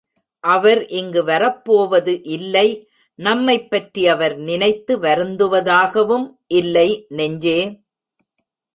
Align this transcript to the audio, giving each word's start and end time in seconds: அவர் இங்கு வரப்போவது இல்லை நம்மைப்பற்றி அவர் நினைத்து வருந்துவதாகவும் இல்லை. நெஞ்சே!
அவர் 0.43 0.79
இங்கு 0.91 1.21
வரப்போவது 1.23 2.13
இல்லை 2.29 2.65
நம்மைப்பற்றி 3.19 4.03
அவர் 4.07 4.35
நினைத்து 4.41 4.95
வருந்துவதாகவும் 4.99 6.27
இல்லை. 6.55 6.89
நெஞ்சே! 7.09 7.59